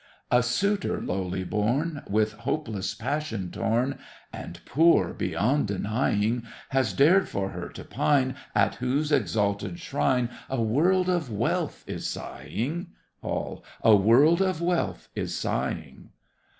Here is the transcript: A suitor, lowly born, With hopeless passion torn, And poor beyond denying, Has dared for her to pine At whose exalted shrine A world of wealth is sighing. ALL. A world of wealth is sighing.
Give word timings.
A 0.31 0.41
suitor, 0.41 0.99
lowly 0.99 1.43
born, 1.43 2.01
With 2.09 2.33
hopeless 2.33 2.95
passion 2.95 3.51
torn, 3.51 3.99
And 4.33 4.59
poor 4.65 5.13
beyond 5.13 5.67
denying, 5.67 6.41
Has 6.69 6.91
dared 6.93 7.29
for 7.29 7.49
her 7.49 7.69
to 7.69 7.83
pine 7.83 8.33
At 8.55 8.73
whose 8.77 9.11
exalted 9.11 9.79
shrine 9.79 10.31
A 10.49 10.59
world 10.59 11.07
of 11.07 11.31
wealth 11.31 11.83
is 11.85 12.07
sighing. 12.07 12.87
ALL. 13.21 13.63
A 13.83 13.95
world 13.95 14.41
of 14.41 14.59
wealth 14.59 15.07
is 15.13 15.35
sighing. 15.37 16.09